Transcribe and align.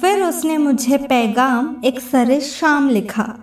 फिर 0.00 0.22
उसने 0.22 0.58
मुझे 0.58 0.96
पैगाम 0.98 1.76
एक 1.84 2.00
सरे 2.00 2.40
शाम 2.40 2.88
लिखा। 2.88 3.34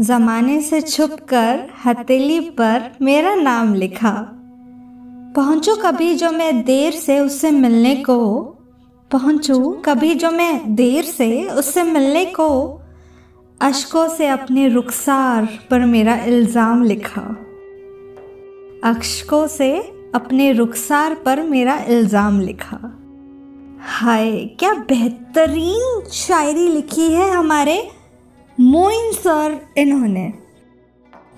जमाने 0.00 0.60
से 0.60 0.80
छुपकर 0.80 1.68
हथेली 1.86 2.40
पर 2.40 2.90
मेरा 3.02 3.34
नाम 3.34 3.74
लिखा। 3.74 4.12
पहुंचू 5.36 5.76
कभी 5.76 6.14
जो 6.14 6.30
मैं 6.30 6.62
देर 6.62 6.92
से 6.92 7.20
उससे 7.20 7.50
मिलने 7.50 7.96
को? 7.96 8.40
पहुंचू 9.10 9.70
कभी 9.84 10.14
जो 10.14 10.30
मैं 10.30 10.74
देर 10.74 11.04
से 11.04 11.48
उससे 11.48 11.82
मिलने 11.82 12.24
को? 12.24 12.80
अशकों 13.60 14.08
से 14.08 14.26
अपने 14.26 14.68
रुखसार 14.68 15.48
पर 15.70 15.80
मेरा 15.80 16.16
इल्ज़ाम 16.16 16.82
लिखा। 16.82 17.22
अक्षकों 18.84 19.46
से 19.46 19.78
अपने 20.14 20.52
रुखसार 20.52 21.14
पर 21.14 21.42
मेरा 21.42 21.76
इल्ज़ाम 21.78 22.40
लिखा। 22.40 23.05
हाय, 23.86 24.30
क्या 24.58 24.72
बेहतरीन 24.88 26.00
शायरी 26.12 26.66
लिखी 26.68 27.02
है 27.12 27.30
हमारे 27.30 27.76
मोइन 28.58 29.12
सर 29.12 29.58
इन्होंने। 29.78 30.32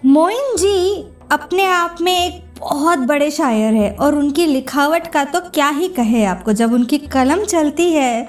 मोइन 0.04 0.56
जी 0.56 1.04
अपने 1.32 1.66
आप 1.66 1.96
में 2.00 2.12
एक 2.12 2.40
बहुत 2.60 2.98
बड़े 2.98 3.30
शायर 3.30 3.74
है 3.74 3.90
और 3.92 4.14
उनकी 4.14 4.46
लिखावट 4.46 5.06
का 5.06 5.24
तो 5.24 5.40
क्या 5.50 5.68
ही 5.68 5.88
कहे 5.88 6.24
आपको, 6.24 6.52
जब 6.52 6.72
उनकी 6.72 6.98
कलम 6.98 7.44
चलती 7.44 7.92
है 7.92 8.26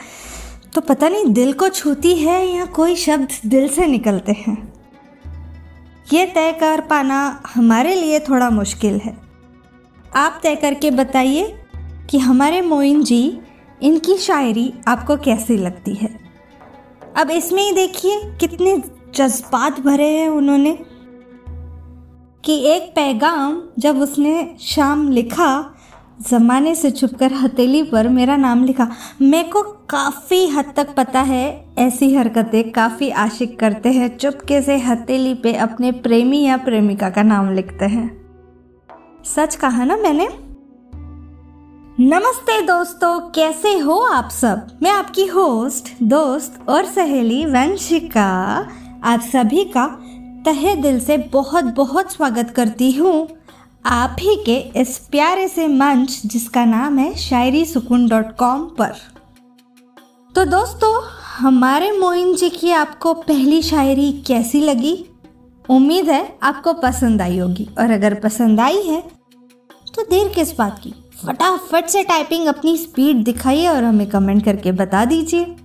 तो 0.73 0.81
पता 0.81 1.09
नहीं 1.09 1.34
दिल 1.34 1.53
को 1.53 1.70
छूती 1.70 2.16
है 2.16 2.45
या 2.47 2.66
कोई 2.66 2.95
शब्द 2.97 3.40
दिल 3.45 3.67
से 3.67 3.86
निकलते 3.88 4.31
हैं। 4.38 4.58
ये 6.14 6.25
तय 6.25 6.52
कर 6.52 6.81
पाना 6.81 7.42
हमारे 7.53 7.95
लिए 7.95 8.20
थोड़ा 8.20 8.50
मुश्किल 8.50 9.00
है। 9.00 9.17
आप 10.16 10.40
तय 10.44 10.56
करके 10.56 10.92
बताइए 10.92 11.53
कि 12.09 12.17
हमारे 12.17 12.62
मोइन 12.62 13.03
जी 13.03 13.40
इनकी 13.81 14.17
शायरी 14.17 14.73
आपको 14.88 15.17
कैसी 15.17 15.58
लगती 15.58 15.94
है? 15.94 16.19
अब 17.17 17.31
इसमें 17.31 17.63
ही 17.63 17.72
देखिए, 17.72 18.22
कितने 18.39 18.83
जज्बात 19.16 19.80
भरे 19.80 20.08
हैं 20.08 20.30
उन्होंने। 20.30 20.80
कि 22.45 22.59
एक 22.59 22.91
पैगाम 22.95 23.61
जब 23.80 23.97
उसने 24.02 24.55
शाम 24.59 25.11
लिखा, 25.11 25.75
ज़माने 26.30 26.75
से 26.75 26.91
छुपकर 26.91 27.33
हथेली 27.33 27.83
पर 27.83 28.07
मेरा 28.07 28.35
नाम 28.35 28.66
लिखा। 28.66 28.91
मेरे 29.22 29.50
को 29.50 29.61
काफ़ी 29.61 30.47
हद 30.47 30.73
तक 30.75 30.95
पता 30.95 31.22
है, 31.22 31.66
ऐसी 31.77 32.16
हरकतें 32.16 32.72
काफ़ी 32.72 33.09
आशिक 33.09 33.59
करते 33.59 33.91
हैं, 33.91 34.17
चुपके 34.17 34.61
से 34.61 34.77
हथेली 34.77 35.33
पे 35.33 35.53
अपने 35.53 35.91
प्रेमी 35.91 36.44
या 36.44 36.57
प्रेमिका 36.57 37.09
का 37.09 37.23
नाम 37.23 37.53
लिखते 37.53 37.85
हैं। 37.85 38.25
सच 39.25 39.55
कहा 39.55 39.83
ना 39.83 39.95
मैंने? 39.97 40.48
नमस्ते 42.00 42.61
दोस्तों, 42.61 43.19
कैसे 43.19 43.78
हो 43.78 43.97
आप 44.00 44.30
सब? 44.30 44.67
मैं 44.81 44.92
आपकी 44.92 45.25
होस्ट 45.25 45.89
दोस्त 46.03 46.59
और 46.69 46.86
सहेली 46.86 47.45
वंशिका। 47.45 48.28
आप 49.03 49.22
सभी 49.22 49.64
का 49.66 49.86
तहे 50.45 50.75
दिल 50.75 51.00
से 51.00 51.17
बहुत 51.17 51.66
बहुत 51.66 52.11
स्वागत 52.11 52.50
करती 52.50 52.91
हूँ। 52.91 53.28
आप 53.86 54.16
ही 54.19 54.36
के 54.45 54.56
इस 54.81 54.97
प्यारे 55.11 55.47
से 55.47 55.68
मंच, 55.68 56.22
जिसका 56.25 56.63
नाम 56.66 56.97
है 56.97 57.13
शायरी 57.16 57.66
सुकून 57.66 58.07
डॉट 58.07 58.35
कॉम 58.38 58.63
पर। 58.79 58.94
तो 60.35 60.45
दोस्तों, 60.45 60.94
हमारे 61.38 61.91
मोइन 61.91 62.34
जी 62.35 62.50
की 62.50 62.72
आपको 62.72 63.13
पहली 63.13 63.62
शायरी 63.62 64.12
कैसी 64.28 64.62
लगी? 64.62 64.95
उम्मीद 65.69 66.09
है 66.09 66.38
आपको 66.44 66.74
पसंद 66.74 67.22
आई 67.22 67.38
होगी। 67.38 67.69
और 67.79 67.91
अगर 67.91 68.13
पसंद 68.13 68.59
आई 68.59 68.81
है 68.81 69.03
तो 69.95 70.01
देर 70.01 70.28
किस 70.28 70.57
बात 70.57 70.79
की? 70.84 70.94
फटाफट 71.25 71.85
से 71.85 72.03
टाइपिंग 72.03 72.47
अपनी 72.47 72.78
स्पीड 72.78 73.24
दिखाइए 73.24 73.68
और 73.68 73.84
हमें 73.84 74.09
कमेंट 74.09 74.44
करके 74.46 74.72
बता 74.72 75.03
दीजिए। 75.06 75.56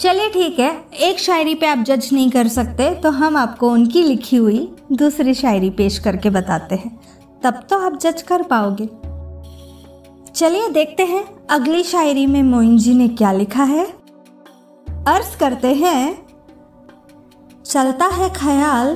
चलिए 0.00 0.28
ठीक 0.30 0.58
है, 0.58 0.70
एक 1.00 1.18
शायरी 1.18 1.54
पे 1.54 1.66
आप 1.66 1.78
जज 1.78 2.08
नहीं 2.12 2.30
कर 2.30 2.48
सकते 2.48 2.90
तो 2.94 3.10
हम 3.10 3.36
आपको 3.36 3.70
उनकी 3.70 4.02
लिखी 4.02 4.36
हुई 4.36 4.68
दूसरी 4.92 5.34
शायरी 5.34 5.70
पेश 5.70 5.98
करके 5.98 6.30
बताते 6.30 6.74
हैं। 6.74 6.98
तब 7.42 7.62
तो 7.70 7.78
आप 7.78 7.98
जज 7.98 8.22
कर 8.22 8.42
पाओगे। 8.42 8.88
चलिए 10.34 10.68
देखते 10.68 11.02
हैं 11.02 11.24
अगली 11.50 11.82
शायरी 11.82 12.26
में 12.26 12.42
मोइन 12.42 12.78
जी 12.78 12.94
ने 12.94 13.08
क्या 13.08 13.32
लिखा 13.32 13.64
है। 13.64 13.84
अर्ज़ 15.08 15.36
करते 15.38 15.74
हैं, 15.74 16.26
चलता 17.64 18.06
है 18.06 18.30
ख्याल, 18.34 18.94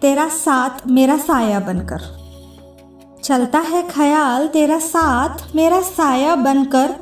तेरा 0.00 0.28
साथ 0.28 0.86
मेरा 0.86 1.16
साया 1.16 1.60
बनकर। 1.60 2.21
चलता 3.24 3.58
है 3.58 3.82
ख्याल 3.88 4.46
तेरा 4.46 4.78
साथ, 4.78 5.54
मेरा 5.56 5.80
साया 5.80 6.34
बनकर। 6.36 6.94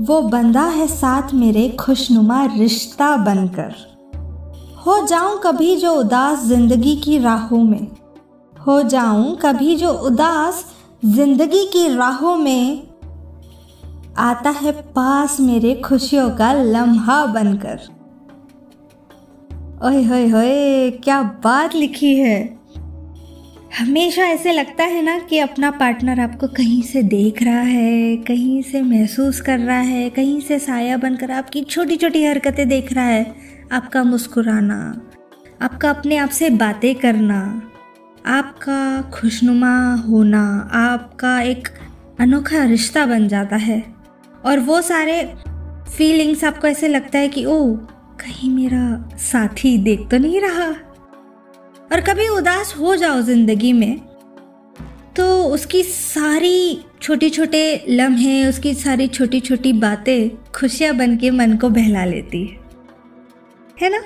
वो 0.00 0.20
बंदा 0.20 0.62
है 0.62 0.86
साथ 0.86 1.34
मेरे 1.34 1.68
खुशनुमा 1.70 2.44
रिश्ता 2.44 3.16
बनकर। 3.16 3.74
हो 4.86 5.06
जाऊँ 5.06 5.40
कभी 5.44 5.76
जो 5.76 5.92
उदास 5.92 6.44
ज़िंदगी 6.44 6.96
की 6.96 7.18
राहों 7.18 7.62
में। 7.64 7.86
हो 8.66 8.82
जाऊँ 8.82 9.36
कभी 9.36 9.76
जो 9.76 9.90
उदास 9.90 10.64
ज़िंदगी 11.04 11.64
की 11.66 11.86
राहों 11.96 12.36
में। 12.36 12.88
आता 14.18 14.50
है 14.50 14.72
पास 14.72 15.40
मेरे 15.40 15.74
खुशियों 15.74 16.30
का 16.30 16.52
लम्हा 16.52 17.26
बनकर। 17.26 17.80
ओए 19.84 20.02
होए 20.02 20.28
होए, 20.28 20.90
क्या 20.90 21.22
बात 21.22 21.74
लिखी 21.74 22.14
है। 22.16 22.61
हमेशा 23.78 24.22
ऐसे 24.22 24.52
लगता 24.52 24.84
है 24.84 25.02
ना 25.02 25.18
कि 25.18 25.38
अपना 25.38 25.70
पार्टनर 25.70 26.20
आपको 26.20 26.48
कहीं 26.48 26.82
से 26.82 27.02
देख 27.02 27.42
रहा 27.42 27.60
है, 27.60 28.16
कहीं 28.16 28.62
से 28.62 28.82
महसूस 28.82 29.40
कर 29.40 29.58
रहा 29.58 29.78
है, 29.78 30.10
कहीं 30.10 30.40
से 30.40 30.58
साया 30.58 30.96
बनकर 30.96 31.30
आपकी 31.30 31.62
छोटी 31.62 31.96
छोटी 31.96 32.24
हरकतें 32.24 32.68
देख 32.68 32.92
रहा 32.92 33.04
है। 33.04 33.34
आपका 33.72 34.04
मुस्कुराना, 34.04 35.02
आपका 35.62 35.90
अपने 35.90 36.16
आप 36.16 36.28
से 36.28 36.50
बातें 36.50 36.94
करना, 36.94 37.70
आपका 38.26 39.02
खुशनुमा 39.02 39.94
होना, 39.94 40.70
आपका 40.72 41.40
एक 41.40 41.68
अनोखा 42.20 42.64
रिश्ता 42.64 43.06
बन 43.06 43.28
जाता 43.28 43.56
है। 43.56 43.84
और 44.44 44.60
वो 44.60 44.80
सारे 44.82 45.34
फीलिंग्स 45.96 46.44
आपको 46.44 46.66
ऐसे 46.66 46.88
लगता 46.88 47.18
है 47.18 47.28
कि 47.28 47.44
ओ 47.44 47.74
कहीं 48.20 48.50
मेरा 48.50 49.16
साथी 49.16 49.78
देख 49.78 50.08
तो 50.10 50.18
नहीं 50.18 50.40
रहा। 50.40 50.91
और 51.92 52.00
कभी 52.00 52.28
उदास 52.28 52.74
हो 52.78 52.96
जाओ 52.96 53.20
ज़िंदगी 53.20 53.72
में 53.72 54.00
तो 55.16 55.24
उसकी 55.44 55.82
सारी 55.82 56.80
छोटी 57.02 57.30
छोटे 57.30 57.84
लम्हे, 57.88 58.44
उसकी 58.46 58.74
सारी 58.74 59.06
छोटी 59.08 59.40
छोटी 59.40 59.72
बातें 59.72 60.52
खुशियाँ 60.52 60.94
बन 60.94 61.16
के 61.16 61.30
मन 61.30 61.56
को 61.56 61.68
बहला 61.68 62.04
लेती 62.04 62.42
है। 62.44 62.60
है 63.82 63.90
ना? 63.90 64.02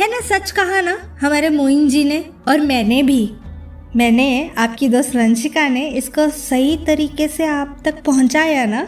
है 0.00 0.10
ना 0.10 0.20
सच 0.20 0.50
कहा 0.50 0.80
ना? 0.80 0.96
हमारे 1.20 1.48
मोइन 1.48 1.88
जी 1.88 2.04
ने 2.04 2.24
और 2.48 2.60
मैंने 2.60 3.02
भी, 3.02 3.32
मैंने 3.96 4.50
आपकी 4.58 4.88
दोस्त 4.88 5.16
रंशिका 5.16 5.68
ने 5.68 5.88
इसको 5.88 6.28
सही 6.28 6.76
तरीके 6.86 7.28
से 7.28 7.46
आप 7.46 7.82
तक 7.84 8.02
पहुँचाया 8.04 8.66
ना? 8.66 8.82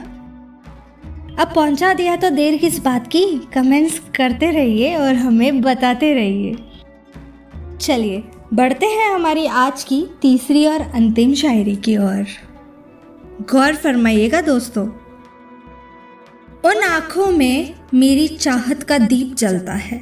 अब 1.38 1.52
पहुँचा 1.54 1.94
दिया 1.94 2.16
तो 2.16 2.30
देर 2.30 2.58
किस 2.58 2.78
बात 2.78 3.06
की? 3.06 3.26
कमेंट्स 3.54 3.98
करते 4.16 4.50
रहिए 4.50 4.94
और 4.96 5.14
हमें 5.14 5.60
बताते 5.60 6.14
रहिए। 6.14 6.56
चलिए, 7.84 8.22
बढ़ते 8.54 8.86
हैं 8.86 9.10
हमारी 9.14 9.44
आज 9.46 9.82
की 9.84 10.00
तीसरी 10.22 10.64
और 10.66 10.80
अंतिम 10.80 11.32
शायरी 11.34 11.74
की 11.76 11.96
ओर। 11.96 12.26
गौर 13.50 13.74
फरमाइएगा 13.74 14.40
दोस्तों, 14.40 14.84
उन 16.64 16.82
आँखों 16.84 17.26
में 17.32 17.74
मेरी 17.94 18.26
चाहत 18.28 18.82
का 18.82 18.98
दीप 19.00 19.34
जलता 19.34 19.72
है। 19.72 19.98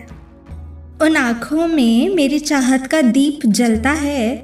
उन 1.03 1.17
आँखों 1.17 1.67
में 1.67 2.15
मेरी 2.15 2.39
चाहत 2.41 2.87
का 2.87 3.01
दीप 3.03 3.47
जलता 3.49 3.91
है, 3.91 4.37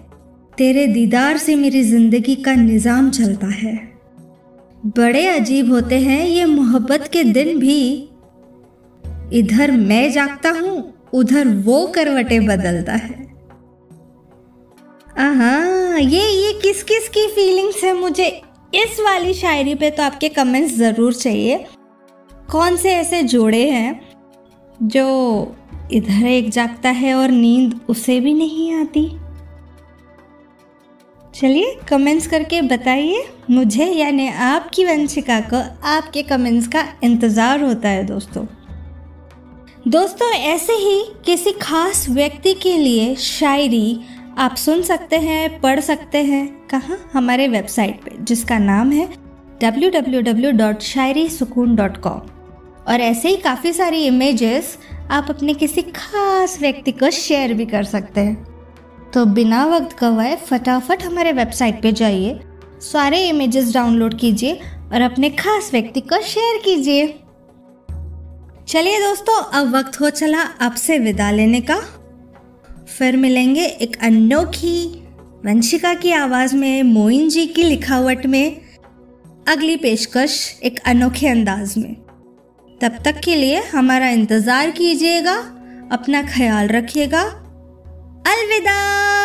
तेरे 0.58 0.87
दीदार 0.87 1.37
से 1.37 1.56
मेरी 1.56 1.82
ज़िंदगी 1.84 2.34
का 2.34 2.55
निज़ाम 2.55 3.11
चलता 3.11 3.52
है। 3.55 3.76
बड़े 4.88 5.26
अजीब 5.29 5.73
होते 5.73 6.00
हैं 6.00 6.25
ये 6.26 6.44
मोहब्बत 6.46 7.08
के 7.12 7.25
दिन 7.25 7.58
भी। 7.58 7.81
इधर 9.34 9.70
मैं 9.70 10.11
जागता 10.12 10.50
हूँ, 10.50 10.94
उधर 11.14 11.49
वो 11.64 11.87
करवटें 11.87 12.46
बदलता 12.46 12.93
है। 12.94 13.28
हाँ 15.19 15.99
ये 15.99 16.23
ये 16.23 16.53
किस 16.62 16.82
किस 16.82 17.09
की 17.09 17.26
फीलिंग्स 17.26 17.82
है 17.85 17.93
मुझे? 17.93 18.26
इस 18.75 18.99
वाली 19.00 19.32
शायरी 19.35 19.75
पे 19.75 19.91
तो 19.91 20.03
आपके 20.03 20.29
कमेंट्स 20.29 20.75
ज़रूर 20.75 21.15
चाहिए। 21.15 21.56
कौन 22.50 22.76
से 22.76 22.91
ऐसे 22.91 23.23
जोड़े 23.23 23.65
हैं 23.70 24.00
जो 24.81 25.06
इधर 25.93 26.26
एक 26.26 26.50
जागता 26.50 26.91
है 26.91 27.15
और 27.15 27.31
नींद 27.31 27.81
उसे 27.88 28.19
भी 28.20 28.35
नहीं 28.35 28.73
आती? 28.75 29.06
चलिए 31.35 31.75
कमेंट्स 31.88 32.26
करके 32.26 32.61
बताइए 32.62 33.25
मुझे, 33.50 33.85
यानी 33.85 34.29
आपकी 34.29 34.85
वंशिका 34.85 35.41
को 35.53 35.62
आपके 35.88 36.23
कमेंट्स 36.23 36.69
का 36.69 36.85
इंतज़ार 37.05 37.62
होता 37.62 37.88
है 37.88 38.05
दोस्तों। 38.06 38.44
दोस्तों, 39.88 40.31
ऐसे 40.31 40.73
ही 40.75 41.03
किसी 41.26 41.53
खास 41.53 42.09
व्यक्ति 42.09 42.55
के 42.55 42.76
लिए 42.79 43.15
शायरी 43.17 44.00
आप 44.38 44.56
सुन 44.56 44.82
सकते 44.82 45.17
हैं, 45.17 45.61
पढ़ 45.61 45.81
सकते 45.81 46.19
हैं, 46.19 46.67
कहाँ? 46.67 47.11
हमारे 47.12 47.49
वेबसाइट 47.49 48.05
पे, 48.05 48.12
जिसका 48.20 48.58
नाम 48.58 48.93
है 48.93 49.08
www.शायरीसुकून.com 49.62 52.20
और 52.88 52.99
ऐसे 53.00 53.29
ही 53.29 53.37
काफ़ी 53.37 53.73
सारी 53.73 54.06
इमेजेस 54.06 54.79
आप 55.11 55.26
अपने 55.31 55.55
किसी 55.55 55.82
खास 55.82 56.61
व्यक्ति 56.61 56.93
को 56.93 57.11
शेयर 57.11 57.55
भी 57.55 57.67
कर 57.67 57.85
सकते 57.85 58.20
हैं। 58.20 58.46
तो 59.14 59.25
बिना 59.25 59.67
वक्त 59.67 60.00
गवाए, 60.00 60.37
फटाफट 60.37 61.02
हमारे 61.02 61.32
वेबसाइट 61.32 61.82
पे 61.82 61.93
जाइए, 61.93 62.41
सारे 62.81 63.29
इमेजेस 63.29 63.75
डाउनलोड 63.75 64.19
कीजिए 64.19 64.61
और 64.93 65.00
अपने 65.00 65.31
खास 65.31 65.73
व्यक्ति 65.73 66.00
को 66.00 66.23
शेयर 66.23 66.62
कीजिए। 66.64 67.20
चलिए 68.69 68.99
दोस्तों, 68.99 69.44
अब 69.44 69.76
वक्त 69.76 70.00
हो 70.00 70.11
चला 70.11 70.38
आपसे 70.38 70.99
विदा 70.99 71.31
लेने 71.31 71.61
का। 71.61 71.98
फिर 72.88 73.17
मिलेंगे 73.17 73.64
एक 73.64 73.96
अनोखी 74.02 75.05
वंशिका 75.46 75.94
की 75.94 76.12
आवाज़ 76.12 76.56
में, 76.56 76.82
मोइन 76.82 77.29
जी 77.29 77.46
की 77.46 77.62
लिखावट 77.62 78.26
में, 78.26 78.61
अगली 79.49 79.76
पेशकश 79.76 80.61
एक 80.64 80.81
अनोखे 80.87 81.29
अंदाज 81.29 81.76
में। 81.79 81.94
तब 82.81 82.99
तक 83.05 83.20
के 83.20 83.35
लिए 83.35 83.62
हमारा 83.62 84.08
इंतज़ार 84.08 84.70
कीजिएगा, 84.70 85.37
अपना 85.93 86.23
ख्याल 86.23 86.69
रखिएगा। 86.69 87.23
अलविदा! 88.26 89.18